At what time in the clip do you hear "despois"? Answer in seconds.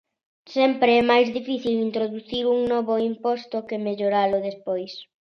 4.49-4.93